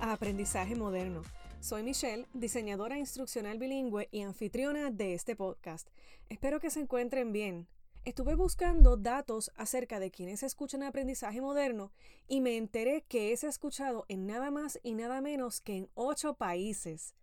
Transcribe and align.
a 0.00 0.12
Aprendizaje 0.12 0.74
Moderno. 0.74 1.22
Soy 1.60 1.82
Michelle, 1.82 2.26
diseñadora 2.32 2.98
instruccional 2.98 3.58
bilingüe 3.58 4.08
y 4.10 4.22
anfitriona 4.22 4.90
de 4.90 5.14
este 5.14 5.36
podcast. 5.36 5.88
Espero 6.28 6.58
que 6.58 6.70
se 6.70 6.80
encuentren 6.80 7.32
bien. 7.32 7.68
Estuve 8.04 8.34
buscando 8.34 8.96
datos 8.96 9.52
acerca 9.56 10.00
de 10.00 10.10
quienes 10.10 10.42
escuchan 10.42 10.82
aprendizaje 10.82 11.40
moderno 11.40 11.92
y 12.26 12.40
me 12.40 12.56
enteré 12.56 13.04
que 13.08 13.32
es 13.32 13.44
escuchado 13.44 14.06
en 14.08 14.26
nada 14.26 14.50
más 14.50 14.80
y 14.82 14.94
nada 14.94 15.20
menos 15.20 15.60
que 15.60 15.76
en 15.76 15.88
ocho 15.94 16.34
países. 16.34 17.14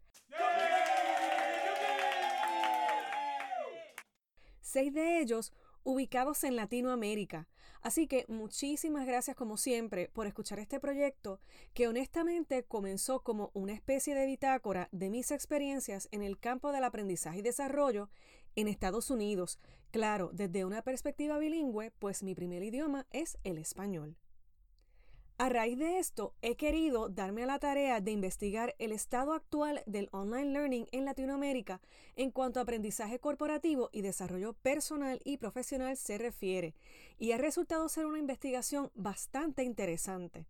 Seis 4.61 4.93
de 4.93 5.19
ellos 5.19 5.51
ubicados 5.83 6.43
en 6.43 6.55
Latinoamérica. 6.55 7.47
Así 7.81 8.07
que 8.07 8.25
muchísimas 8.29 9.05
gracias 9.05 9.35
como 9.35 9.57
siempre 9.57 10.09
por 10.13 10.25
escuchar 10.25 10.59
este 10.59 10.79
proyecto 10.79 11.39
que 11.73 11.87
honestamente 11.87 12.63
comenzó 12.63 13.21
como 13.21 13.51
una 13.53 13.73
especie 13.73 14.15
de 14.15 14.25
bitácora 14.25 14.87
de 14.91 15.09
mis 15.09 15.31
experiencias 15.31 16.07
en 16.11 16.23
el 16.23 16.39
campo 16.39 16.71
del 16.71 16.85
aprendizaje 16.85 17.39
y 17.39 17.41
desarrollo 17.41 18.09
en 18.55 18.67
Estados 18.67 19.09
Unidos. 19.09 19.59
Claro, 19.91 20.29
desde 20.33 20.65
una 20.65 20.81
perspectiva 20.81 21.37
bilingüe, 21.37 21.91
pues 21.99 22.23
mi 22.23 22.35
primer 22.35 22.63
idioma 22.63 23.05
es 23.11 23.37
el 23.43 23.57
español. 23.57 24.15
A 25.39 25.49
raíz 25.49 25.79
de 25.79 25.97
esto, 25.97 26.35
he 26.43 26.55
querido 26.55 27.09
darme 27.09 27.43
a 27.43 27.47
la 27.47 27.57
tarea 27.57 27.99
de 28.01 28.11
investigar 28.11 28.75
el 28.77 28.91
estado 28.91 29.33
actual 29.33 29.81
del 29.87 30.07
online 30.11 30.51
learning 30.51 30.87
en 30.91 31.05
Latinoamérica 31.05 31.81
en 32.15 32.29
cuanto 32.29 32.59
a 32.59 32.63
aprendizaje 32.63 33.17
corporativo 33.17 33.89
y 33.91 34.03
desarrollo 34.03 34.53
personal 34.53 35.19
y 35.25 35.37
profesional 35.37 35.97
se 35.97 36.19
refiere, 36.19 36.75
y 37.17 37.31
ha 37.31 37.39
resultado 37.39 37.89
ser 37.89 38.05
una 38.05 38.19
investigación 38.19 38.91
bastante 38.93 39.63
interesante. 39.63 40.45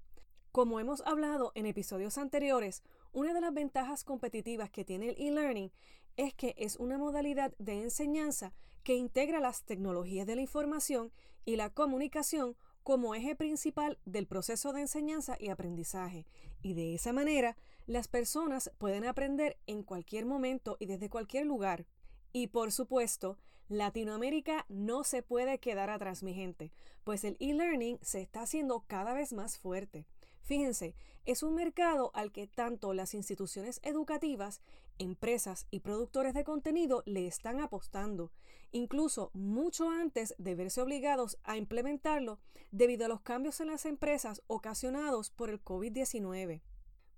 Como 0.52 0.82
hemos 0.82 1.02
hablado 1.08 1.54
en 1.56 1.66
episodios 1.66 2.18
anteriores, 2.18 2.84
una 3.14 3.34
de 3.34 3.42
las 3.42 3.54
ventajas 3.54 4.04
competitivas 4.04 4.70
que 4.70 4.84
tiene 4.84 5.10
el 5.10 5.16
e-learning 5.18 5.72
es 6.18 6.34
que 6.34 6.56
es 6.58 6.76
una 6.76 6.98
modalidad 6.98 7.54
de 7.58 7.82
enseñanza 7.82 8.54
que 8.84 8.96
integra 8.96 9.40
las 9.40 9.64
tecnologías 9.64 10.28
de 10.28 10.36
la 10.36 10.42
información 10.42 11.14
y 11.46 11.56
la 11.56 11.70
comunicación 11.70 12.56
como 12.84 13.16
eje 13.16 13.36
principal 13.36 13.98
del 14.06 14.28
proceso 14.28 14.74
de 14.74 14.82
enseñanza 14.82 15.38
y 15.40 15.50
aprendizaje, 15.50 16.26
y 16.62 16.74
de 16.74 16.94
esa 16.96 17.14
manera 17.14 17.58
las 17.86 18.08
personas 18.08 18.72
pueden 18.78 19.06
aprender 19.06 19.58
en 19.68 19.84
cualquier 19.84 20.26
momento 20.26 20.78
y 20.80 20.86
desde 20.86 21.10
cualquier 21.10 21.46
lugar. 21.46 21.86
Y 22.32 22.48
por 22.48 22.72
supuesto, 22.72 23.38
Latinoamérica 23.70 24.66
no 24.70 25.04
se 25.04 25.24
puede 25.24 25.60
quedar 25.60 25.90
atrás, 25.90 26.24
mi 26.24 26.34
gente, 26.34 26.72
pues 27.04 27.24
el 27.24 27.38
e-learning 27.40 28.00
se 28.02 28.22
está 28.22 28.42
haciendo 28.42 28.84
cada 28.88 29.14
vez 29.14 29.34
más 29.34 29.58
fuerte. 29.58 30.06
Fíjense, 30.42 30.96
es 31.26 31.42
un 31.42 31.56
mercado 31.56 32.12
al 32.14 32.32
que 32.32 32.48
tanto 32.48 32.94
las 32.94 33.14
instituciones 33.14 33.80
educativas, 33.84 34.62
empresas 34.98 35.68
y 35.72 35.80
productores 35.80 36.34
de 36.34 36.44
contenido 36.44 37.04
le 37.06 37.28
están 37.28 37.60
apostando, 37.60 38.32
incluso 38.72 39.32
mucho 39.34 39.90
antes 39.90 40.36
de 40.38 40.56
verse 40.56 40.82
obligados 40.82 41.38
a 41.44 41.58
implementarlo 41.58 42.40
debido 42.72 43.06
a 43.06 43.10
los 43.10 43.22
cambios 43.22 43.60
en 43.60 43.68
las 43.68 43.86
empresas 43.86 44.42
ocasionados 44.48 45.30
por 45.30 45.50
el 45.50 45.64
COVID-19. 45.64 46.62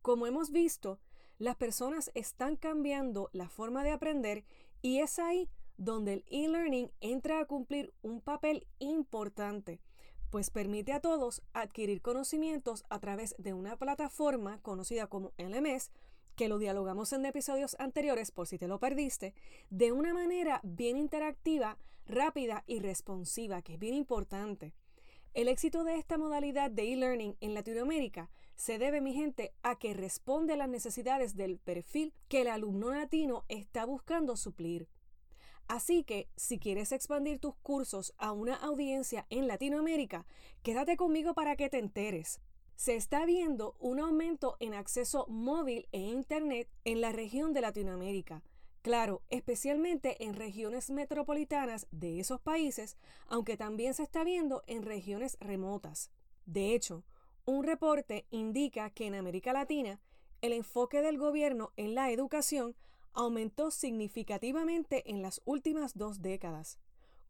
Como 0.01 0.27
hemos 0.27 0.51
visto, 0.51 0.99
las 1.37 1.55
personas 1.55 2.11
están 2.13 2.55
cambiando 2.55 3.29
la 3.33 3.49
forma 3.49 3.83
de 3.83 3.91
aprender 3.91 4.45
y 4.81 4.99
es 4.99 5.19
ahí 5.19 5.49
donde 5.77 6.13
el 6.13 6.25
e-learning 6.29 6.91
entra 7.01 7.39
a 7.39 7.45
cumplir 7.45 7.93
un 8.01 8.21
papel 8.21 8.67
importante 8.79 9.81
pues 10.35 10.49
permite 10.49 10.91
a 10.91 10.99
todos 10.99 11.41
adquirir 11.53 12.01
conocimientos 12.01 12.83
a 12.89 12.99
través 12.99 13.35
de 13.37 13.53
una 13.53 13.77
plataforma 13.77 14.59
conocida 14.61 15.07
como 15.07 15.31
LMS, 15.37 15.91
que 16.35 16.49
lo 16.49 16.59
dialogamos 16.59 17.13
en 17.13 17.25
episodios 17.25 17.75
anteriores 17.79 18.31
por 18.31 18.47
si 18.47 18.57
te 18.57 18.67
lo 18.67 18.79
perdiste, 18.79 19.33
de 19.69 19.91
una 19.91 20.13
manera 20.13 20.59
bien 20.63 20.97
interactiva, 20.97 21.77
rápida 22.05 22.63
y 22.67 22.79
responsiva, 22.79 23.61
que 23.61 23.73
es 23.73 23.79
bien 23.79 23.95
importante. 23.95 24.73
El 25.33 25.47
éxito 25.47 25.83
de 25.83 25.97
esta 25.97 26.17
modalidad 26.17 26.71
de 26.71 26.93
e-learning 26.93 27.35
en 27.41 27.53
Latinoamérica 27.53 28.29
se 28.55 28.77
debe, 28.77 29.01
mi 29.01 29.13
gente, 29.13 29.53
a 29.63 29.77
que 29.77 29.93
responde 29.93 30.53
a 30.53 30.57
las 30.57 30.69
necesidades 30.69 31.35
del 31.35 31.57
perfil 31.57 32.13
que 32.29 32.41
el 32.41 32.47
alumno 32.47 32.91
latino 32.91 33.43
está 33.49 33.85
buscando 33.85 34.37
suplir. 34.37 34.87
Así 35.67 36.03
que 36.03 36.29
si 36.35 36.59
quieres 36.59 36.91
expandir 36.91 37.39
tus 37.39 37.55
cursos 37.55 38.13
a 38.17 38.31
una 38.31 38.55
audiencia 38.55 39.25
en 39.29 39.47
Latinoamérica, 39.47 40.25
quédate 40.61 40.95
conmigo 40.95 41.33
para 41.33 41.55
que 41.55 41.69
te 41.69 41.79
enteres. 41.79 42.39
Se 42.75 42.95
está 42.95 43.25
viendo 43.25 43.75
un 43.79 43.99
aumento 43.99 44.57
en 44.59 44.73
acceso 44.73 45.25
móvil 45.27 45.87
e 45.93 45.99
Internet 45.99 46.69
en 46.83 46.99
la 46.99 47.13
región 47.13 47.53
de 47.53 47.61
Latinoamérica. 47.61 48.43
Claro, 48.81 49.23
especialmente 49.29 50.23
en 50.25 50.35
regiones 50.35 50.91
metropolitanas 50.91 51.87
de 51.91 52.19
esos 52.19 52.41
países, 52.41 52.97
aunque 53.27 53.55
también 53.55 53.93
se 53.93 54.03
está 54.03 54.23
viendo 54.23 54.61
en 54.67 54.83
regiones 54.83 55.37
remotas. 55.39 56.11
De 56.45 56.75
hecho, 56.75 57.05
un 57.45 57.63
reporte 57.63 58.27
indica 58.29 58.89
que 58.89 59.07
en 59.07 59.15
América 59.15 59.53
Latina 59.53 60.01
el 60.41 60.51
enfoque 60.51 61.01
del 61.01 61.17
gobierno 61.17 61.71
en 61.77 61.95
la 61.95 62.11
educación 62.11 62.75
aumentó 63.13 63.71
significativamente 63.71 65.09
en 65.09 65.21
las 65.21 65.41
últimas 65.45 65.97
dos 65.97 66.21
décadas. 66.21 66.77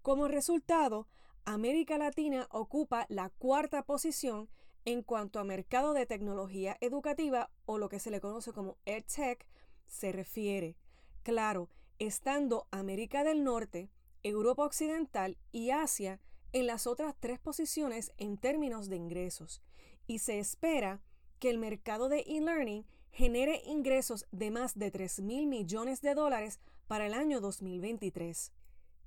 Como 0.02 0.28
resultado, 0.28 1.08
América 1.46 2.00
Latina 2.00 2.48
ocupa 2.52 3.06
la 3.10 3.30
cuarta 3.30 3.84
posición 3.84 4.50
en 4.86 5.02
cuanto 5.02 5.40
a 5.40 5.44
mercado 5.44 5.94
de 5.94 6.06
tecnología 6.06 6.78
educativa 6.80 7.50
o 7.66 7.78
lo 7.78 7.90
que 7.90 8.00
se 8.00 8.12
le 8.12 8.22
conoce 8.22 8.54
como 8.54 8.78
EdTech 8.86 9.46
se 9.88 10.12
refiere. 10.12 10.78
Claro, 11.24 11.70
estando 12.00 12.68
América 12.72 13.24
del 13.24 13.44
Norte, 13.44 13.90
Europa 14.24 14.64
Occidental 14.64 15.38
y 15.52 15.72
Asia 15.72 16.20
en 16.54 16.68
las 16.68 16.88
otras 16.88 17.16
tres 17.20 17.40
posiciones 17.40 18.14
en 18.18 18.38
términos 18.38 18.88
de 18.90 18.96
ingresos. 18.96 19.62
Y 20.08 20.20
se 20.20 20.40
espera 20.40 21.02
que 21.40 21.50
el 21.50 21.58
mercado 21.58 22.08
de 22.08 22.20
e-learning 22.20 22.86
genere 23.12 23.62
ingresos 23.66 24.26
de 24.32 24.52
más 24.52 24.78
de 24.78 24.92
3 24.92 25.22
mil 25.22 25.48
millones 25.48 26.02
de 26.02 26.14
dólares 26.14 26.60
para 26.88 27.08
el 27.08 27.14
año 27.14 27.42
2023. 27.42 28.52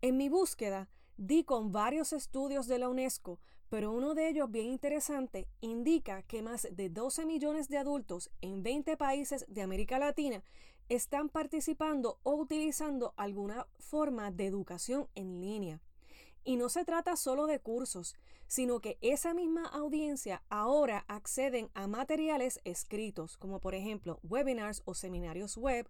En 0.02 0.16
mi 0.16 0.28
búsqueda, 0.28 0.88
di 1.16 1.44
con 1.44 1.72
varios 1.72 2.12
estudios 2.12 2.66
de 2.68 2.78
la 2.78 2.88
UNESCO, 2.88 3.38
pero 3.68 3.92
uno 3.92 4.14
de 4.14 4.28
ellos 4.28 4.50
bien 4.50 4.66
interesante 4.66 5.46
indica 5.60 6.22
que 6.22 6.42
más 6.42 6.68
de 6.70 6.88
12 6.88 7.26
millones 7.26 7.68
de 7.68 7.78
adultos 7.78 8.30
en 8.40 8.62
20 8.62 8.96
países 8.96 9.44
de 9.48 9.62
América 9.62 9.98
Latina 9.98 10.42
están 10.88 11.28
participando 11.28 12.18
o 12.22 12.34
utilizando 12.34 13.12
alguna 13.16 13.66
forma 13.78 14.30
de 14.30 14.46
educación 14.46 15.08
en 15.14 15.40
línea. 15.40 15.80
Y 16.44 16.56
no 16.56 16.70
se 16.70 16.84
trata 16.86 17.16
solo 17.16 17.46
de 17.46 17.60
cursos, 17.60 18.16
sino 18.46 18.80
que 18.80 18.96
esa 19.02 19.34
misma 19.34 19.66
audiencia 19.66 20.42
ahora 20.48 21.04
acceden 21.06 21.68
a 21.74 21.86
materiales 21.86 22.60
escritos, 22.64 23.36
como 23.36 23.60
por 23.60 23.74
ejemplo 23.74 24.18
webinars 24.22 24.80
o 24.86 24.94
seminarios 24.94 25.58
web, 25.58 25.86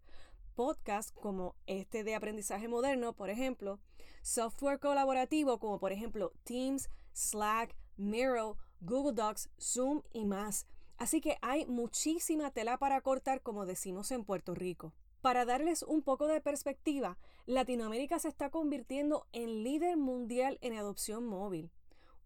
podcasts 0.57 1.13
como 1.13 1.55
este 1.67 2.03
de 2.03 2.17
aprendizaje 2.17 2.67
moderno, 2.67 3.13
por 3.13 3.31
ejemplo, 3.31 3.79
software 4.23 4.81
colaborativo 4.81 5.61
como 5.61 5.79
por 5.79 5.93
ejemplo 5.93 6.33
Teams, 6.43 6.91
Slack, 7.19 7.75
Miro, 7.97 8.57
Google 8.81 9.13
Docs, 9.13 9.51
Zoom 9.61 10.03
y 10.13 10.25
más. 10.25 10.67
Así 10.99 11.21
que 11.21 11.37
hay 11.43 11.67
muchísima 11.67 12.53
tela 12.53 12.79
para 12.79 13.01
cortar, 13.01 13.43
como 13.43 13.67
decimos 13.67 14.13
en 14.13 14.25
Puerto 14.25 14.55
Rico. 14.55 14.95
Para 15.21 15.45
darles 15.45 15.83
un 15.83 16.03
poco 16.03 16.29
de 16.29 16.41
perspectiva, 16.41 17.19
Latinoamérica 17.47 18.21
se 18.21 18.29
está 18.29 18.51
convirtiendo 18.51 19.27
en 19.33 19.65
líder 19.65 19.97
mundial 19.97 20.59
en 20.61 20.75
adopción 20.75 21.27
móvil. 21.27 21.73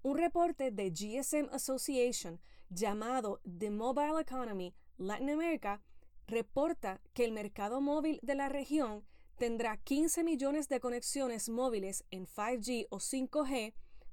Un 0.03 0.19
reporte 0.19 0.71
de 0.71 0.91
GSM 0.91 1.49
Association 1.53 2.39
llamado 2.69 3.41
The 3.59 3.71
Mobile 3.71 4.21
Economy 4.21 4.75
Latin 4.99 5.31
America 5.31 5.81
reporta 6.27 7.01
que 7.15 7.25
el 7.25 7.33
mercado 7.33 7.81
móvil 7.81 8.21
de 8.23 8.35
la 8.35 8.51
región 8.51 9.05
tendrá 9.39 9.79
15 9.79 10.23
millones 10.23 10.69
de 10.69 10.81
conexiones 10.81 11.49
móviles 11.49 12.05
en 12.11 12.27
5G 12.27 12.89
o 12.91 12.99
5G 12.99 13.73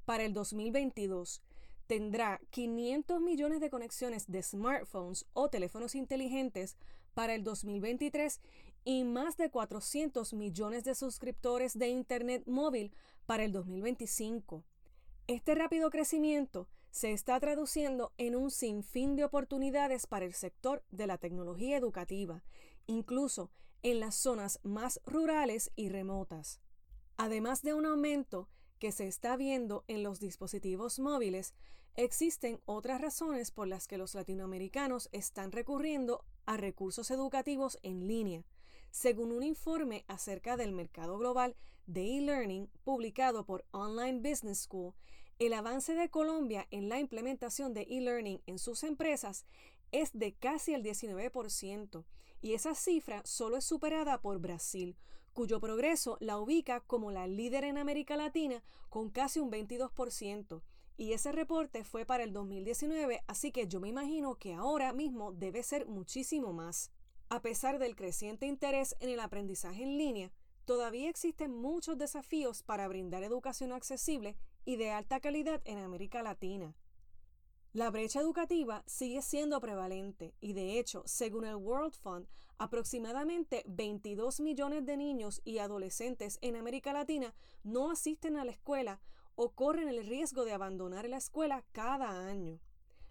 para 0.09 0.23
el 0.23 0.33
2022. 0.33 1.43
Tendrá 1.85 2.41
500 2.49 3.21
millones 3.21 3.61
de 3.61 3.69
conexiones 3.69 4.25
de 4.25 4.41
smartphones 4.41 5.27
o 5.33 5.51
teléfonos 5.51 5.93
inteligentes 5.93 6.77
para 7.13 7.35
el 7.35 7.43
2023 7.43 8.41
y 8.85 9.03
más 9.03 9.37
de 9.37 9.51
400 9.51 10.33
millones 10.33 10.83
de 10.83 10.95
suscriptores 10.95 11.77
de 11.77 11.89
Internet 11.89 12.41
móvil 12.47 12.91
para 13.27 13.43
el 13.43 13.51
2025. 13.51 14.63
Este 15.27 15.53
rápido 15.53 15.91
crecimiento 15.91 16.67
se 16.89 17.11
está 17.11 17.39
traduciendo 17.39 18.11
en 18.17 18.35
un 18.35 18.49
sinfín 18.49 19.15
de 19.15 19.25
oportunidades 19.25 20.07
para 20.07 20.25
el 20.25 20.33
sector 20.33 20.83
de 20.89 21.05
la 21.05 21.19
tecnología 21.19 21.77
educativa, 21.77 22.41
incluso 22.87 23.51
en 23.83 23.99
las 23.99 24.15
zonas 24.15 24.59
más 24.63 25.01
rurales 25.05 25.69
y 25.75 25.89
remotas. 25.89 26.59
Además 27.15 27.61
de 27.61 27.75
un 27.75 27.85
aumento 27.85 28.47
que 28.79 28.91
se 28.91 29.07
está 29.07 29.35
viendo 29.35 29.83
en 29.87 30.03
los 30.03 30.19
dispositivos 30.19 30.99
móviles, 30.99 31.53
existen 31.95 32.61
otras 32.65 33.01
razones 33.01 33.51
por 33.51 33.67
las 33.67 33.87
que 33.87 33.97
los 33.97 34.15
latinoamericanos 34.15 35.09
están 35.11 35.51
recurriendo 35.51 36.23
a 36.45 36.57
recursos 36.57 37.11
educativos 37.11 37.77
en 37.83 38.07
línea, 38.07 38.45
según 38.89 39.31
un 39.31 39.43
informe 39.43 40.05
acerca 40.07 40.57
del 40.57 40.71
mercado 40.71 41.17
global 41.17 41.55
de 41.85 42.17
e-learning 42.17 42.69
publicado 42.83 43.45
por 43.45 43.65
Online 43.71 44.27
Business 44.27 44.59
School. 44.59 44.93
El 45.39 45.53
avance 45.53 45.93
de 45.93 46.09
Colombia 46.09 46.67
en 46.71 46.89
la 46.89 46.99
implementación 46.99 47.73
de 47.73 47.81
e-learning 47.89 48.41
en 48.45 48.59
sus 48.59 48.83
empresas 48.83 49.45
es 49.91 50.11
de 50.13 50.33
casi 50.33 50.73
el 50.73 50.83
19%, 50.83 52.05
y 52.41 52.53
esa 52.53 52.75
cifra 52.75 53.21
solo 53.25 53.57
es 53.57 53.65
superada 53.65 54.21
por 54.21 54.39
Brasil, 54.39 54.95
cuyo 55.39 55.61
progreso 55.61 56.17
la 56.19 56.37
ubica 56.37 56.81
como 56.81 57.11
la 57.11 57.25
líder 57.25 57.63
en 57.63 57.77
América 57.77 58.17
Latina 58.17 58.61
con 58.89 59.09
casi 59.09 59.39
un 59.39 59.49
22%. 59.49 60.61
Y 60.97 61.13
ese 61.13 61.31
reporte 61.31 61.85
fue 61.85 62.03
para 62.03 62.25
el 62.25 62.33
2019, 62.33 63.21
así 63.25 63.53
que 63.53 63.65
yo 63.65 63.79
me 63.79 63.87
imagino 63.87 64.35
que 64.35 64.53
ahora 64.53 64.91
mismo 64.91 65.31
debe 65.31 65.63
ser 65.63 65.85
muchísimo 65.85 66.51
más. 66.51 66.91
A 67.29 67.41
pesar 67.41 67.79
del 67.79 67.95
creciente 67.95 68.47
interés 68.47 68.97
en 68.99 69.07
el 69.07 69.21
aprendizaje 69.21 69.81
en 69.81 69.97
línea, 69.97 70.33
todavía 70.65 71.09
existen 71.09 71.53
muchos 71.53 71.97
desafíos 71.97 72.61
para 72.61 72.89
brindar 72.89 73.23
educación 73.23 73.71
accesible 73.71 74.35
y 74.65 74.75
de 74.75 74.91
alta 74.91 75.21
calidad 75.21 75.61
en 75.63 75.77
América 75.77 76.21
Latina. 76.21 76.75
La 77.71 77.91
brecha 77.91 78.19
educativa 78.19 78.83
sigue 78.87 79.21
siendo 79.21 79.61
prevalente 79.61 80.33
y 80.41 80.53
de 80.53 80.79
hecho, 80.79 81.03
según 81.05 81.45
el 81.45 81.55
World 81.55 81.93
Fund, 81.93 82.27
aproximadamente 82.57 83.63
22 83.67 84.39
millones 84.39 84.87
de 84.87 84.97
niños 84.97 85.39
y 85.45 85.59
adolescentes 85.59 86.39
en 86.41 86.55
América 86.55 86.93
Latina 86.93 87.35
no 87.63 87.91
asisten 87.91 88.37
a 88.37 88.43
la 88.45 88.51
escuela 88.53 88.99
o 89.35 89.51
corren 89.51 89.87
el 89.87 90.03
riesgo 90.07 90.45
de 90.45 90.53
abandonar 90.53 91.07
la 91.07 91.17
escuela 91.17 91.63
cada 91.71 92.27
año. 92.27 92.59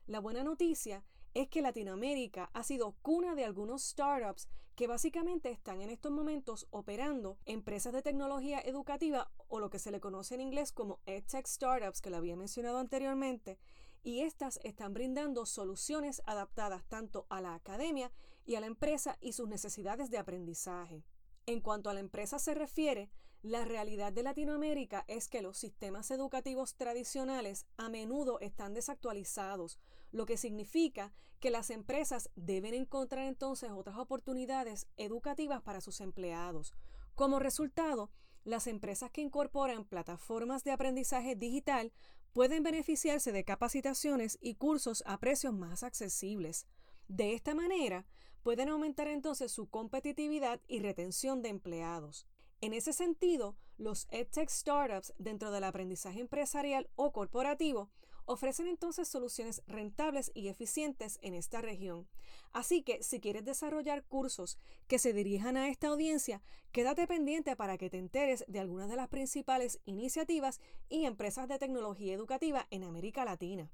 La 0.09 0.19
buena 0.19 0.43
noticia 0.43 1.05
es 1.35 1.49
que 1.49 1.63
Latinoamérica 1.63 2.51
ha 2.53 2.65
sido 2.65 2.97
cuna 3.01 3.37
de 3.37 3.45
algunos 3.45 3.83
startups 3.85 4.49
que 4.75 4.89
básicamente 4.89 5.53
están 5.53 5.83
en 5.83 5.91
estos 5.91 6.11
momentos 6.11 6.67
operando 6.71 7.39
empresas 7.47 7.93
de 7.93 8.03
tecnología 8.03 8.61
educativa 8.61 9.31
o 9.47 9.61
lo 9.61 9.71
que 9.71 9.79
se 9.79 9.93
le 9.93 10.01
conoce 10.01 10.35
en 10.35 10.41
inglés 10.41 10.73
como 10.73 10.99
EdTech 11.07 11.47
Startups, 11.47 12.01
que 12.01 12.11
lo 12.11 12.17
había 12.17 12.37
mencionado 12.37 12.79
anteriormente, 12.79 13.59
y 14.03 14.21
estas 14.21 14.59
están 14.63 14.95
brindando 14.95 15.47
soluciones 15.47 16.23
adaptadas 16.27 16.85
tanto 16.89 17.27
a 17.29 17.41
la 17.41 17.55
academia 17.55 18.11
y 18.45 18.55
a 18.55 18.61
la 18.61 18.67
empresa 18.67 19.19
y 19.21 19.33
sus 19.33 19.49
necesidades 19.49 20.11
de 20.11 20.19
aprendizaje. 20.19 21.05
En 21.47 21.61
cuanto 21.61 21.91
a 21.91 21.95
la 21.95 22.01
empresa 22.01 22.39
se 22.39 22.55
refiere, 22.55 23.11
la 23.43 23.65
realidad 23.65 24.13
de 24.13 24.23
Latinoamérica 24.23 25.05
es 25.07 25.29
que 25.29 25.43
los 25.43 25.57
sistemas 25.57 26.11
educativos 26.11 26.75
tradicionales 26.75 27.67
a 27.77 27.89
menudo 27.89 28.41
están 28.41 28.75
desactualizados, 28.75 29.79
lo 30.11 30.27
que 30.27 30.37
significa 30.37 31.13
que 31.39 31.51
las 31.51 31.71
empresas 31.71 32.31
deben 32.35 32.75
encontrar 32.75 33.27
entonces 33.27 33.71
otras 33.71 33.97
oportunidades 33.97 34.89
educativas 34.97 35.63
para 35.63 35.81
sus 35.81 36.01
empleados. 36.01 36.75
Como 37.15 37.39
resultado, 37.39 38.11
las 38.45 38.67
empresas 38.67 39.11
que 39.11 39.21
incorporan 39.21 39.85
plataformas 39.85 40.65
de 40.65 40.73
aprendizaje 40.73 41.37
digital 41.37 41.93
pueden 42.33 42.63
beneficiarse 42.63 43.33
de 43.33 43.45
capacitaciones 43.45 44.39
y 44.41 44.55
cursos 44.55 45.03
a 45.07 45.19
precios 45.19 45.55
más 45.55 45.83
accesibles. 45.83 46.67
De 47.09 47.35
esta 47.35 47.55
manera, 47.55 48.07
pueden 48.43 48.69
aumentar 48.69 49.09
entonces 49.09 49.53
su 49.53 49.69
competitividad 49.69 50.61
y 50.69 50.81
retención 50.81 51.43
de 51.43 51.49
empleados. 51.49 52.27
En 52.61 52.73
ese 52.73 52.93
sentido, 52.93 53.57
los 53.77 54.09
EdTech 54.11 54.51
Startups 54.51 55.15
dentro 55.19 55.51
del 55.51 55.65
aprendizaje 55.65 56.21
empresarial 56.21 56.91
o 56.97 57.13
corporativo 57.13 57.91
ofrecen 58.29 58.69
entonces 58.69 59.09
soluciones 59.09 59.63
rentables 59.67 60.31
y 60.35 60.49
eficientes 60.49 61.19
en 61.23 61.35
esta 61.35 61.63
región. 61.63 62.07
Así 62.53 62.83
que 62.83 63.03
si 63.03 63.21
quieres 63.21 63.45
desarrollar 63.45 64.05
cursos 64.05 64.59
que 64.87 64.99
se 64.99 65.15
dirijan 65.15 65.57
a 65.57 65.69
esta 65.69 65.89
audiencia, 65.89 66.43
quédate 66.71 67.07
pendiente 67.07 67.57
para 67.57 67.79
que 67.79 67.89
te 67.89 67.99
enteres 67.99 68.45
de 68.47 68.61
algunas 68.61 68.91
de 68.91 68.97
las 68.97 69.09
principales 69.09 69.81
iniciativas 69.87 70.61
y 70.91 71.07
empresas 71.07 71.49
de 71.49 71.59
tecnología 71.59 72.15
educativa 72.15 72.67
en 72.71 72.85
América 72.85 73.25
Latina. 73.25 73.73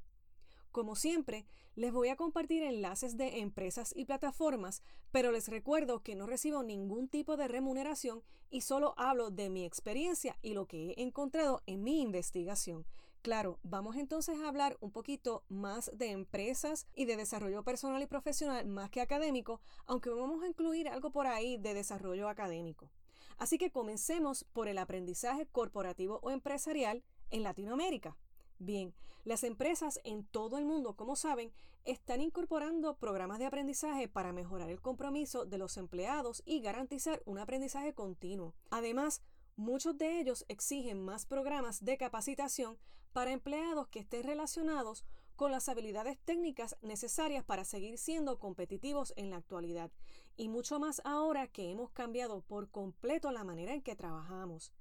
Como 0.70 0.96
siempre, 0.96 1.46
les 1.74 1.92
voy 1.92 2.08
a 2.08 2.16
compartir 2.16 2.62
enlaces 2.62 3.16
de 3.16 3.40
empresas 3.40 3.92
y 3.96 4.04
plataformas, 4.04 4.82
pero 5.10 5.32
les 5.32 5.48
recuerdo 5.48 6.02
que 6.02 6.14
no 6.14 6.26
recibo 6.26 6.62
ningún 6.62 7.08
tipo 7.08 7.36
de 7.36 7.48
remuneración 7.48 8.22
y 8.50 8.60
solo 8.60 8.94
hablo 8.96 9.30
de 9.30 9.50
mi 9.50 9.64
experiencia 9.64 10.36
y 10.42 10.54
lo 10.54 10.66
que 10.66 10.90
he 10.90 11.02
encontrado 11.02 11.62
en 11.66 11.82
mi 11.82 12.00
investigación. 12.00 12.86
Claro, 13.24 13.58
vamos 13.62 13.96
entonces 13.96 14.38
a 14.38 14.48
hablar 14.48 14.76
un 14.82 14.90
poquito 14.90 15.44
más 15.48 15.90
de 15.94 16.10
empresas 16.10 16.86
y 16.94 17.06
de 17.06 17.16
desarrollo 17.16 17.62
personal 17.62 18.02
y 18.02 18.06
profesional 18.06 18.66
más 18.66 18.90
que 18.90 19.00
académico, 19.00 19.62
aunque 19.86 20.10
vamos 20.10 20.42
a 20.42 20.46
incluir 20.46 20.90
algo 20.90 21.08
por 21.10 21.26
ahí 21.26 21.56
de 21.56 21.72
desarrollo 21.72 22.28
académico. 22.28 22.90
Así 23.38 23.56
que 23.56 23.70
comencemos 23.70 24.44
por 24.52 24.68
el 24.68 24.76
aprendizaje 24.76 25.46
corporativo 25.46 26.20
o 26.22 26.32
empresarial 26.32 27.02
en 27.30 27.42
Latinoamérica. 27.42 28.14
Bien, 28.58 28.92
las 29.24 29.42
empresas 29.42 30.00
en 30.04 30.26
todo 30.26 30.58
el 30.58 30.66
mundo, 30.66 30.94
como 30.94 31.16
saben, 31.16 31.50
están 31.86 32.20
incorporando 32.20 32.98
programas 32.98 33.38
de 33.38 33.46
aprendizaje 33.46 34.06
para 34.06 34.34
mejorar 34.34 34.68
el 34.68 34.82
compromiso 34.82 35.46
de 35.46 35.56
los 35.56 35.78
empleados 35.78 36.42
y 36.44 36.60
garantizar 36.60 37.22
un 37.24 37.38
aprendizaje 37.38 37.94
continuo. 37.94 38.52
Además, 38.68 39.22
Muchos 39.56 39.96
de 39.96 40.18
ellos 40.18 40.44
exigen 40.48 41.04
más 41.04 41.26
programas 41.26 41.84
de 41.84 41.96
capacitación 41.96 42.76
para 43.14 43.30
empleados 43.30 43.86
que 43.88 44.00
estén 44.00 44.24
relacionados 44.24 45.04
con 45.36 45.52
las 45.52 45.68
habilidades 45.68 46.18
técnicas 46.24 46.76
necesarias 46.82 47.44
para 47.44 47.64
seguir 47.64 47.96
siendo 47.96 48.38
competitivos 48.40 49.14
en 49.16 49.30
la 49.30 49.36
actualidad, 49.36 49.92
y 50.36 50.48
mucho 50.48 50.80
más 50.80 51.00
ahora 51.04 51.46
que 51.46 51.70
hemos 51.70 51.90
cambiado 51.92 52.42
por 52.42 52.70
completo 52.70 53.30
la 53.30 53.44
manera 53.44 53.72
en 53.72 53.82
que 53.82 53.94
trabajamos. 53.94 54.72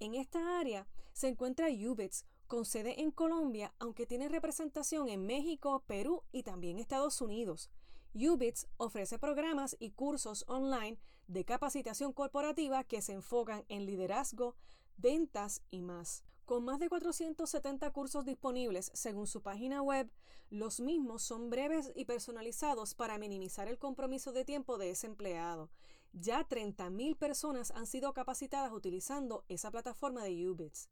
En 0.00 0.14
esta 0.14 0.58
área 0.58 0.86
se 1.12 1.28
encuentra 1.28 1.68
UBITS, 1.68 2.24
con 2.46 2.64
sede 2.64 3.02
en 3.02 3.10
Colombia, 3.10 3.74
aunque 3.78 4.06
tiene 4.06 4.28
representación 4.28 5.08
en 5.08 5.26
México, 5.26 5.84
Perú 5.86 6.22
y 6.32 6.42
también 6.42 6.78
Estados 6.78 7.20
Unidos. 7.20 7.70
UBITS 8.14 8.66
ofrece 8.78 9.18
programas 9.18 9.76
y 9.78 9.90
cursos 9.90 10.44
online 10.48 10.98
de 11.26 11.44
capacitación 11.44 12.12
corporativa 12.12 12.84
que 12.84 13.02
se 13.02 13.12
enfocan 13.12 13.64
en 13.68 13.84
liderazgo, 13.84 14.56
ventas 14.96 15.62
y 15.70 15.82
más. 15.82 16.24
Con 16.44 16.62
más 16.62 16.78
de 16.78 16.90
470 16.90 17.90
cursos 17.92 18.26
disponibles 18.26 18.90
según 18.92 19.26
su 19.26 19.40
página 19.40 19.80
web, 19.80 20.10
los 20.50 20.78
mismos 20.78 21.22
son 21.22 21.48
breves 21.48 21.90
y 21.94 22.04
personalizados 22.04 22.94
para 22.94 23.16
minimizar 23.16 23.66
el 23.66 23.78
compromiso 23.78 24.30
de 24.32 24.44
tiempo 24.44 24.76
de 24.76 24.90
ese 24.90 25.06
empleado. 25.06 25.70
Ya 26.12 26.46
30.000 26.46 27.16
personas 27.16 27.70
han 27.70 27.86
sido 27.86 28.12
capacitadas 28.12 28.72
utilizando 28.72 29.44
esa 29.48 29.70
plataforma 29.70 30.22
de 30.22 30.46
UBITS. 30.46 30.90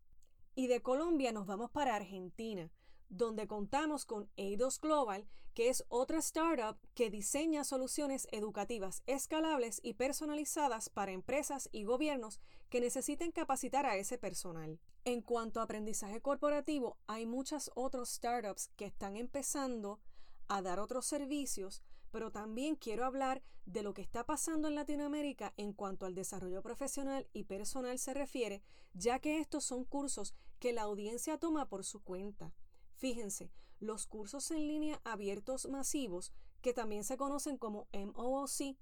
Y 0.54 0.68
de 0.68 0.80
Colombia 0.80 1.32
nos 1.32 1.46
vamos 1.46 1.70
para 1.70 1.96
Argentina, 1.96 2.70
donde 3.12 3.46
contamos 3.46 4.06
con 4.06 4.30
Eidos 4.36 4.80
Global, 4.80 5.28
que 5.52 5.68
es 5.68 5.84
otra 5.88 6.18
startup 6.18 6.78
que 6.94 7.10
diseña 7.10 7.62
soluciones 7.62 8.26
educativas 8.32 9.02
escalables 9.06 9.80
y 9.82 9.94
personalizadas 9.94 10.88
para 10.88 11.12
empresas 11.12 11.68
y 11.72 11.84
gobiernos 11.84 12.40
que 12.70 12.80
necesiten 12.80 13.30
capacitar 13.30 13.84
a 13.84 13.96
ese 13.96 14.16
personal. 14.16 14.80
En 15.04 15.20
cuanto 15.20 15.60
a 15.60 15.64
aprendizaje 15.64 16.22
corporativo, 16.22 16.96
hay 17.06 17.26
muchas 17.26 17.70
otras 17.74 18.08
startups 18.08 18.70
que 18.76 18.86
están 18.86 19.16
empezando 19.16 20.00
a 20.48 20.62
dar 20.62 20.80
otros 20.80 21.04
servicios, 21.04 21.82
pero 22.10 22.32
también 22.32 22.76
quiero 22.76 23.04
hablar 23.04 23.42
de 23.66 23.82
lo 23.82 23.92
que 23.92 24.02
está 24.02 24.24
pasando 24.24 24.68
en 24.68 24.74
Latinoamérica 24.74 25.52
en 25.58 25.74
cuanto 25.74 26.06
al 26.06 26.14
desarrollo 26.14 26.62
profesional 26.62 27.28
y 27.34 27.44
personal 27.44 27.98
se 27.98 28.14
refiere, 28.14 28.62
ya 28.94 29.18
que 29.18 29.38
estos 29.38 29.64
son 29.64 29.84
cursos 29.84 30.34
que 30.58 30.72
la 30.72 30.82
audiencia 30.82 31.36
toma 31.36 31.68
por 31.68 31.84
su 31.84 32.02
cuenta. 32.02 32.54
Fíjense, 33.02 33.50
los 33.80 34.06
cursos 34.06 34.48
en 34.52 34.68
línea 34.68 35.00
abiertos 35.02 35.66
masivos, 35.68 36.32
que 36.60 36.72
también 36.72 37.02
se 37.02 37.16
conocen 37.16 37.58
como 37.58 37.88
MOOC, 37.92 38.76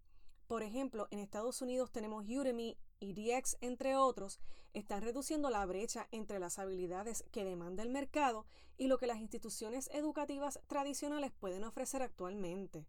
por 0.46 0.62
ejemplo, 0.62 1.08
en 1.10 1.20
Estados 1.20 1.62
Unidos 1.62 1.90
tenemos 1.90 2.26
Udemy 2.26 2.76
y 2.98 3.14
DX, 3.14 3.56
entre 3.62 3.96
otros, 3.96 4.38
están 4.74 5.00
reduciendo 5.00 5.48
la 5.48 5.64
brecha 5.64 6.06
entre 6.10 6.38
las 6.38 6.58
habilidades 6.58 7.24
que 7.32 7.46
demanda 7.46 7.82
el 7.82 7.88
mercado 7.88 8.44
y 8.76 8.88
lo 8.88 8.98
que 8.98 9.06
las 9.06 9.20
instituciones 9.20 9.88
educativas 9.94 10.60
tradicionales 10.66 11.32
pueden 11.32 11.64
ofrecer 11.64 12.02
actualmente. 12.02 12.86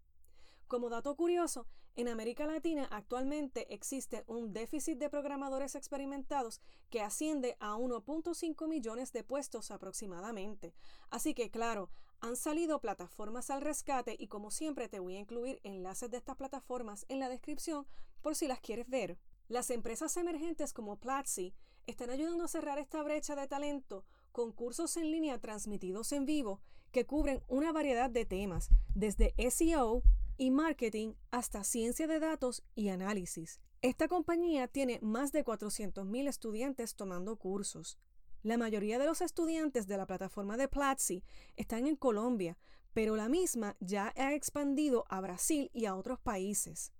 Como 0.67 0.89
dato 0.89 1.15
curioso, 1.15 1.65
en 1.95 2.07
América 2.07 2.45
Latina 2.45 2.87
actualmente 2.89 3.73
existe 3.73 4.23
un 4.27 4.53
déficit 4.53 4.97
de 4.97 5.09
programadores 5.09 5.75
experimentados 5.75 6.61
que 6.89 7.01
asciende 7.01 7.57
a 7.59 7.75
1.5 7.75 8.67
millones 8.67 9.11
de 9.11 9.23
puestos 9.23 9.71
aproximadamente. 9.71 10.73
Así 11.09 11.33
que 11.33 11.51
claro, 11.51 11.89
han 12.21 12.35
salido 12.35 12.79
plataformas 12.79 13.49
al 13.49 13.61
rescate 13.61 14.15
y 14.17 14.27
como 14.27 14.51
siempre 14.51 14.87
te 14.87 14.99
voy 14.99 15.15
a 15.15 15.19
incluir 15.19 15.59
enlaces 15.63 16.09
de 16.09 16.17
estas 16.17 16.37
plataformas 16.37 17.05
en 17.09 17.19
la 17.19 17.29
descripción 17.29 17.85
por 18.21 18.35
si 18.35 18.47
las 18.47 18.61
quieres 18.61 18.87
ver. 18.87 19.17
Las 19.47 19.69
empresas 19.69 20.15
emergentes 20.17 20.71
como 20.71 20.97
Platzi 20.97 21.53
están 21.87 22.09
ayudando 22.09 22.45
a 22.45 22.47
cerrar 22.47 22.77
esta 22.79 23.01
brecha 23.03 23.35
de 23.35 23.47
talento 23.47 24.05
con 24.31 24.53
cursos 24.53 24.95
en 24.97 25.11
línea 25.11 25.39
transmitidos 25.39 26.11
en 26.11 26.25
vivo 26.25 26.61
que 26.91 27.05
cubren 27.05 27.43
una 27.47 27.71
variedad 27.71 28.09
de 28.09 28.25
temas, 28.25 28.69
desde 28.93 29.33
SEO 29.49 30.03
y 30.41 30.49
marketing 30.49 31.13
hasta 31.29 31.63
ciencia 31.63 32.07
de 32.07 32.19
datos 32.19 32.63
y 32.73 32.89
análisis. 32.89 33.61
Esta 33.83 34.07
compañía 34.07 34.67
tiene 34.67 34.97
más 35.03 35.31
de 35.31 35.45
400.000 35.45 36.27
estudiantes 36.27 36.95
tomando 36.95 37.35
cursos. 37.35 37.99
La 38.41 38.57
mayoría 38.57 38.97
de 38.97 39.05
los 39.05 39.21
estudiantes 39.21 39.85
de 39.85 39.97
la 39.97 40.07
plataforma 40.07 40.57
de 40.57 40.67
Platzi 40.67 41.23
están 41.57 41.85
en 41.85 41.95
Colombia, 41.95 42.57
pero 42.91 43.15
la 43.15 43.29
misma 43.29 43.77
ya 43.81 44.13
ha 44.17 44.33
expandido 44.33 45.05
a 45.09 45.21
Brasil 45.21 45.69
y 45.73 45.85
a 45.85 45.93
otros 45.93 46.19
países. 46.19 46.91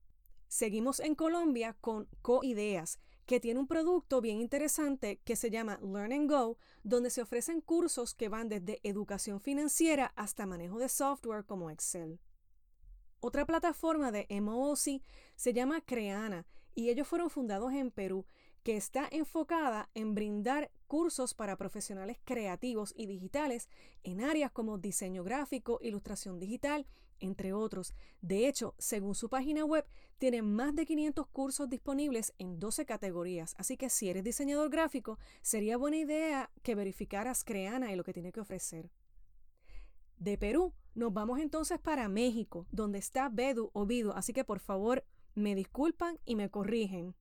Seguimos 0.47 0.99
en 0.99 1.15
Colombia 1.15 1.75
con 1.81 2.07
CoIdeas, 2.21 2.99
que 3.25 3.39
tiene 3.39 3.59
un 3.59 3.65
producto 3.65 4.21
bien 4.21 4.39
interesante 4.39 5.19
que 5.23 5.35
se 5.35 5.49
llama 5.49 5.79
Learn 5.81 6.13
and 6.13 6.29
Go, 6.29 6.59
donde 6.83 7.09
se 7.09 7.23
ofrecen 7.23 7.61
cursos 7.61 8.13
que 8.13 8.29
van 8.29 8.49
desde 8.49 8.79
educación 8.83 9.41
financiera 9.41 10.13
hasta 10.15 10.45
manejo 10.45 10.77
de 10.77 10.89
software 10.89 11.43
como 11.43 11.71
Excel. 11.71 12.19
Otra 13.23 13.45
plataforma 13.45 14.11
de 14.11 14.25
MOOC 14.41 15.03
se 15.35 15.53
llama 15.53 15.81
Creana 15.81 16.47
y 16.73 16.89
ellos 16.89 17.07
fueron 17.07 17.29
fundados 17.29 17.71
en 17.71 17.91
Perú 17.91 18.25
que 18.63 18.75
está 18.75 19.07
enfocada 19.11 19.91
en 19.93 20.15
brindar 20.15 20.71
cursos 20.87 21.35
para 21.35 21.55
profesionales 21.55 22.17
creativos 22.23 22.95
y 22.97 23.05
digitales 23.05 23.69
en 24.01 24.21
áreas 24.21 24.51
como 24.51 24.79
diseño 24.79 25.23
gráfico, 25.23 25.77
ilustración 25.83 26.39
digital, 26.39 26.87
entre 27.19 27.53
otros. 27.53 27.93
De 28.21 28.47
hecho, 28.47 28.73
según 28.79 29.13
su 29.13 29.29
página 29.29 29.65
web, 29.65 29.85
tienen 30.17 30.51
más 30.51 30.75
de 30.75 30.87
500 30.87 31.27
cursos 31.27 31.69
disponibles 31.69 32.33
en 32.39 32.59
12 32.59 32.87
categorías, 32.87 33.53
así 33.59 33.77
que 33.77 33.91
si 33.91 34.09
eres 34.09 34.23
diseñador 34.23 34.71
gráfico, 34.71 35.19
sería 35.43 35.77
buena 35.77 35.97
idea 35.97 36.49
que 36.63 36.73
verificaras 36.73 37.43
Creana 37.43 37.93
y 37.93 37.95
lo 37.95 38.03
que 38.03 38.13
tiene 38.13 38.31
que 38.31 38.39
ofrecer. 38.39 38.89
De 40.21 40.37
Perú, 40.37 40.75
nos 40.93 41.11
vamos 41.11 41.39
entonces 41.39 41.79
para 41.79 42.07
México, 42.07 42.67
donde 42.71 42.99
está 42.99 43.27
Bedu 43.27 43.71
o 43.73 43.87
Vidu, 43.87 44.11
así 44.11 44.33
que 44.33 44.43
por 44.43 44.59
favor 44.59 45.03
me 45.33 45.55
disculpan 45.55 46.19
y 46.25 46.35
me 46.35 46.51
corrigen. 46.51 47.15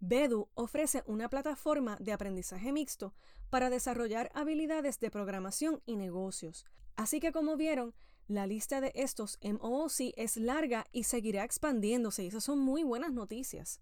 Bedu 0.00 0.48
ofrece 0.54 1.04
una 1.06 1.28
plataforma 1.28 1.96
de 2.00 2.12
aprendizaje 2.12 2.72
mixto 2.72 3.14
para 3.48 3.70
desarrollar 3.70 4.32
habilidades 4.34 4.98
de 4.98 5.12
programación 5.12 5.82
y 5.86 5.94
negocios. 5.94 6.66
Así 6.96 7.20
que 7.20 7.30
como 7.30 7.56
vieron, 7.56 7.94
la 8.26 8.48
lista 8.48 8.80
de 8.80 8.90
estos 8.96 9.38
MOOC 9.44 10.12
es 10.16 10.36
larga 10.36 10.88
y 10.90 11.04
seguirá 11.04 11.44
expandiéndose 11.44 12.24
y 12.24 12.26
esas 12.26 12.42
son 12.42 12.58
muy 12.58 12.82
buenas 12.82 13.12
noticias. 13.12 13.80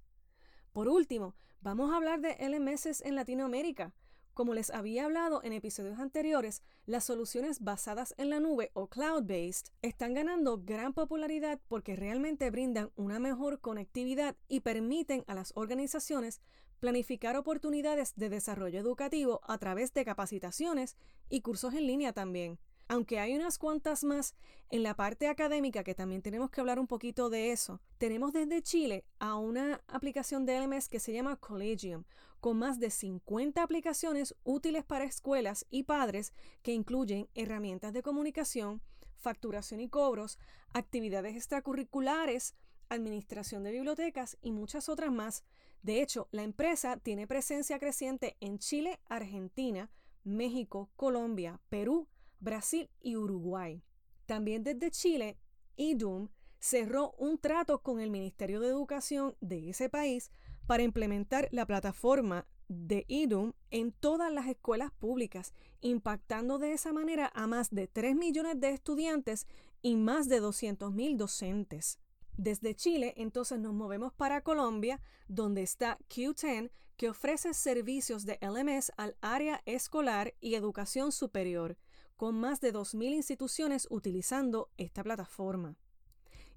Por 0.75 0.87
último, 0.87 1.35
vamos 1.63 1.91
a 1.91 1.97
hablar 1.97 2.21
de 2.21 2.37
LMS 2.47 3.01
en 3.07 3.15
Latinoamérica. 3.15 3.95
Como 4.35 4.55
les 4.55 4.71
había 4.71 5.05
hablado 5.05 5.43
en 5.43 5.53
episodios 5.53 5.99
anteriores, 5.99 6.63
las 6.87 7.05
soluciones 7.05 7.61
basadas 7.61 8.15
en 8.17 8.31
la 8.31 8.41
nube 8.41 8.71
o 8.75 8.89
cloud-based 8.89 9.73
están 9.83 10.15
ganando 10.15 10.63
gran 10.65 10.93
popularidad 10.93 11.61
porque 11.69 11.97
realmente 11.97 12.51
brindan 12.51 12.91
una 12.97 13.19
mejor 13.19 13.61
conectividad 13.61 14.37
y 14.49 14.61
permiten 14.61 15.25
a 15.27 15.35
las 15.35 15.53
organizaciones 15.57 16.41
planificar 16.79 17.37
oportunidades 17.37 18.15
de 18.17 18.31
desarrollo 18.31 18.81
educativo 18.81 19.41
a 19.45 19.59
través 19.59 19.93
de 19.93 20.05
capacitaciones 20.05 20.97
y 21.29 21.43
cursos 21.43 21.75
en 21.75 21.87
línea 21.87 22.13
también. 22.13 22.59
Aunque 22.91 23.21
hay 23.21 23.37
unas 23.37 23.57
cuantas 23.57 24.03
más 24.03 24.35
en 24.69 24.83
la 24.83 24.97
parte 24.97 25.29
académica 25.29 25.85
que 25.85 25.95
también 25.95 26.23
tenemos 26.23 26.51
que 26.51 26.61
hablar 26.61 26.81
un 26.81 26.89
poquito 26.89 27.31
de 27.31 27.53
eso, 27.53 27.81
tenemos 27.99 28.33
desde 28.33 28.63
Chile 28.63 29.05
a 29.21 29.37
una 29.37 29.81
aplicación 29.87 30.45
de 30.45 30.59
LMS 30.59 30.89
que 30.89 30.99
se 30.99 31.13
llama 31.13 31.37
Collegium, 31.37 32.03
con 32.41 32.59
más 32.59 32.81
de 32.81 32.91
50 32.91 33.63
aplicaciones 33.63 34.35
útiles 34.43 34.85
para 34.85 35.05
escuelas 35.05 35.67
y 35.71 35.85
padres 35.85 36.33
que 36.63 36.73
incluyen 36.73 37.29
herramientas 37.37 37.93
de 37.93 38.03
comunicación, 38.03 38.83
facturación 39.15 39.81
y 39.81 39.89
cobros, 39.89 40.41
actividades 40.73 41.37
extracurriculares, 41.37 42.57
administración 42.89 43.63
de 43.63 43.71
bibliotecas 43.71 44.37
y 44.43 44.51
muchas 44.51 44.89
otras 44.89 45.13
más. 45.13 45.45
De 45.83 46.03
hecho, 46.03 46.27
la 46.33 46.43
empresa 46.43 46.97
tiene 46.97 47.29
presencia 47.29 47.79
creciente 47.79 48.37
en 48.41 48.59
Chile, 48.59 48.99
Argentina, 49.09 49.93
México, 50.25 50.91
Colombia, 50.97 51.61
Perú, 51.69 52.09
Brasil 52.41 52.91
y 53.01 53.17
Uruguay. 53.17 53.83
También 54.27 54.65
desde 54.65 54.91
Chile, 54.91 55.39
IDUM 55.77 56.29
cerró 56.59 57.15
un 57.19 57.39
trato 57.39 57.83
con 57.83 58.01
el 58.01 58.11
Ministerio 58.11 58.61
de 58.61 58.69
Educación 58.69 59.37
de 59.41 59.71
ese 59.71 59.89
país 59.89 60.31
para 60.67 60.83
implementar 60.83 61.49
la 61.53 61.67
plataforma 61.67 62.47
de 62.69 63.05
IDUM 63.09 63.53
en 63.71 63.91
todas 63.91 64.33
las 64.33 64.47
escuelas 64.47 64.93
públicas, 64.93 65.53
impactando 65.81 66.59
de 66.59 66.73
esa 66.73 66.93
manera 66.93 67.33
a 67.35 67.47
más 67.47 67.71
de 67.71 67.89
3 67.89 68.15
millones 68.15 68.61
de 68.61 68.71
estudiantes 68.71 69.47
y 69.83 69.97
más 69.97 70.29
de 70.29 70.39
200 70.39 70.93
mil 70.93 71.17
docentes. 71.17 71.99
Desde 72.37 72.75
Chile, 72.75 73.15
entonces 73.17 73.59
nos 73.59 73.75
movemos 73.75 74.13
para 74.13 74.43
Colombia, 74.43 75.01
donde 75.27 75.63
está 75.63 75.99
Q10, 76.09 76.71
que 76.97 77.09
ofrece 77.09 77.55
servicios 77.55 78.25
de 78.25 78.39
LMS 78.41 78.93
al 78.97 79.17
área 79.21 79.63
escolar 79.65 80.35
y 80.41 80.55
educación 80.55 81.13
superior 81.13 81.77
con 82.21 82.39
más 82.39 82.61
de 82.61 82.75
2.000 82.75 83.15
instituciones 83.15 83.87
utilizando 83.89 84.69
esta 84.77 85.03
plataforma. 85.03 85.79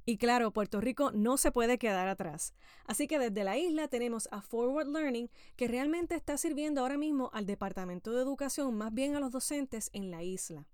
Y 0.04 0.18
claro, 0.18 0.52
Puerto 0.52 0.82
Rico 0.82 1.14
no 1.14 1.38
se 1.38 1.54
puede 1.54 1.78
quedar 1.78 2.10
atrás. 2.10 2.54
Así 2.84 3.08
que 3.08 3.18
desde 3.18 3.46
la 3.46 3.58
isla 3.58 3.88
tenemos 3.88 4.28
a 4.34 4.42
Forward 4.42 4.90
Learning, 4.90 5.30
que 5.56 5.70
realmente 5.70 6.16
está 6.16 6.36
sirviendo 6.36 6.82
ahora 6.82 6.98
mismo 6.98 7.30
al 7.32 7.46
Departamento 7.46 8.12
de 8.12 8.24
Educación, 8.24 8.76
más 8.76 8.94
bien 8.94 9.16
a 9.16 9.22
los 9.22 9.32
docentes 9.32 9.90
en 9.94 10.12
la 10.12 10.22
isla. 10.22 10.68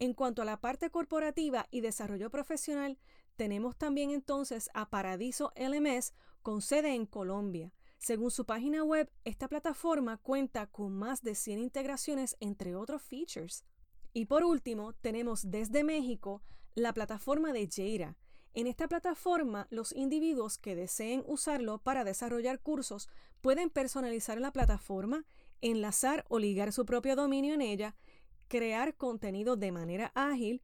En 0.00 0.12
cuanto 0.12 0.42
a 0.42 0.44
la 0.44 0.60
parte 0.60 0.90
corporativa 0.90 1.68
y 1.70 1.80
desarrollo 1.80 2.30
profesional, 2.30 2.98
tenemos 3.36 3.76
también 3.76 4.10
entonces 4.10 4.70
a 4.74 4.90
Paradiso 4.90 5.52
LMS 5.54 6.14
con 6.42 6.62
sede 6.62 6.96
en 6.96 7.06
Colombia. 7.06 7.72
Según 7.98 8.32
su 8.32 8.44
página 8.44 8.82
web, 8.82 9.08
esta 9.24 9.46
plataforma 9.46 10.16
cuenta 10.16 10.66
con 10.66 10.98
más 10.98 11.22
de 11.22 11.36
100 11.36 11.60
integraciones 11.60 12.36
entre 12.40 12.74
otros 12.74 13.02
features. 13.02 13.64
Y 14.12 14.26
por 14.26 14.44
último, 14.44 14.92
tenemos 14.94 15.50
desde 15.50 15.84
México 15.84 16.42
la 16.74 16.92
plataforma 16.92 17.52
de 17.52 17.68
Jaira. 17.68 18.16
En 18.52 18.66
esta 18.66 18.88
plataforma, 18.88 19.68
los 19.70 19.92
individuos 19.92 20.58
que 20.58 20.74
deseen 20.74 21.22
usarlo 21.26 21.78
para 21.78 22.02
desarrollar 22.02 22.60
cursos 22.60 23.08
pueden 23.40 23.70
personalizar 23.70 24.40
la 24.40 24.52
plataforma, 24.52 25.24
enlazar 25.60 26.24
o 26.28 26.38
ligar 26.38 26.72
su 26.72 26.84
propio 26.84 27.14
dominio 27.14 27.54
en 27.54 27.60
ella, 27.60 27.94
crear 28.48 28.96
contenido 28.96 29.56
de 29.56 29.70
manera 29.70 30.10
ágil 30.16 30.62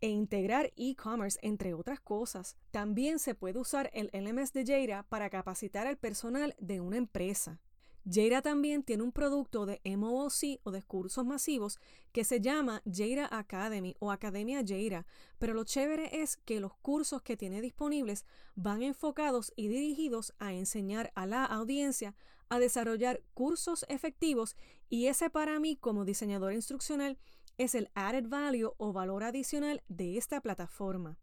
e 0.00 0.08
integrar 0.08 0.72
e-commerce, 0.76 1.38
entre 1.42 1.74
otras 1.74 2.00
cosas. 2.00 2.56
También 2.72 3.18
se 3.18 3.34
puede 3.34 3.58
usar 3.58 3.90
el 3.92 4.10
LMS 4.12 4.52
de 4.52 4.64
Jaira 4.64 5.04
para 5.04 5.30
capacitar 5.30 5.86
al 5.86 5.98
personal 5.98 6.56
de 6.58 6.80
una 6.80 6.96
empresa. 6.96 7.60
Jaira 8.08 8.42
también 8.42 8.82
tiene 8.82 9.02
un 9.02 9.12
producto 9.12 9.66
de 9.66 9.80
MOOC 9.84 10.60
o 10.62 10.70
de 10.70 10.82
cursos 10.82 11.24
masivos 11.24 11.78
que 12.12 12.24
se 12.24 12.40
llama 12.40 12.82
Jaira 12.90 13.28
Academy 13.30 13.94
o 13.98 14.10
Academia 14.10 14.62
Jaira, 14.66 15.06
pero 15.38 15.54
lo 15.54 15.64
chévere 15.64 16.22
es 16.22 16.36
que 16.36 16.60
los 16.60 16.74
cursos 16.76 17.22
que 17.22 17.36
tiene 17.36 17.60
disponibles 17.60 18.24
van 18.54 18.82
enfocados 18.82 19.52
y 19.56 19.68
dirigidos 19.68 20.34
a 20.38 20.52
enseñar 20.52 21.12
a 21.14 21.26
la 21.26 21.44
audiencia 21.44 22.14
a 22.48 22.58
desarrollar 22.58 23.22
cursos 23.32 23.86
efectivos 23.88 24.56
y 24.88 25.06
ese 25.06 25.30
para 25.30 25.60
mí 25.60 25.76
como 25.76 26.04
diseñador 26.04 26.52
instruccional 26.52 27.18
es 27.58 27.74
el 27.74 27.90
added 27.94 28.28
value 28.28 28.72
o 28.78 28.92
valor 28.92 29.22
adicional 29.22 29.82
de 29.88 30.16
esta 30.16 30.40
plataforma. 30.40 31.18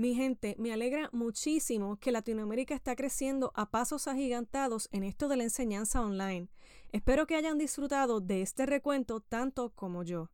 Mi 0.00 0.14
gente, 0.14 0.56
me 0.58 0.72
alegra 0.72 1.10
muchísimo 1.12 1.98
que 1.98 2.10
Latinoamérica 2.10 2.74
está 2.74 2.96
creciendo 2.96 3.52
a 3.54 3.70
pasos 3.70 4.08
agigantados 4.08 4.88
en 4.92 5.02
esto 5.02 5.28
de 5.28 5.36
la 5.36 5.42
enseñanza 5.42 6.00
online. 6.00 6.48
Espero 6.90 7.26
que 7.26 7.36
hayan 7.36 7.58
disfrutado 7.58 8.22
de 8.22 8.40
este 8.40 8.64
recuento 8.64 9.20
tanto 9.20 9.74
como 9.74 10.02
yo. 10.02 10.30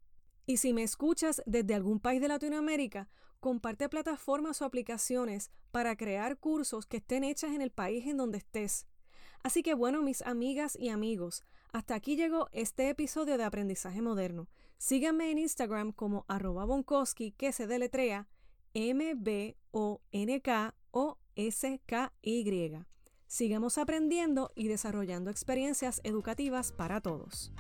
Y 0.47 0.59
si 0.59 0.73
me 0.73 0.85
escuchas 0.85 1.43
desde 1.47 1.75
algún 1.75 1.99
país 1.99 2.21
de 2.21 2.29
Latinoamérica, 2.29 3.09
comparte 3.41 3.89
plataformas 3.89 4.63
o 4.63 4.67
aplicaciones 4.67 5.51
para 5.73 5.97
crear 5.97 6.39
cursos 6.39 6.87
que 6.87 6.99
estén 6.99 7.25
hechas 7.25 7.51
en 7.51 7.61
el 7.61 7.73
país 7.73 8.07
en 8.07 8.19
donde 8.19 8.39
estés. 8.39 8.87
Así 9.43 9.65
que 9.65 9.75
bueno, 9.75 10.01
mis 10.01 10.23
amigas 10.23 10.77
y 10.79 10.91
amigos, 10.91 11.43
hasta 11.73 11.97
aquí 11.97 12.15
llegó 12.15 12.49
este 12.53 12.89
episodio 12.89 13.37
de 13.37 13.43
Aprendizaje 13.43 14.01
Moderno. 14.01 14.47
Síganme 14.79 15.33
en 15.33 15.39
Instagram 15.39 15.91
como 15.91 16.25
arroba 16.29 16.65
bonkoski, 16.65 17.33
que 17.33 17.51
se 17.51 17.67
deletrea 17.67 18.29
M-B-O-N-K-O-S-K-Y. 18.79 19.57
Sigamos 23.27 23.79
aprendiendo 23.79 24.53
y 24.55 24.69
desarrollando 24.69 25.31
experiencias 25.31 26.03
educativas 26.05 26.73
para 26.73 27.01
todos. 27.01 27.55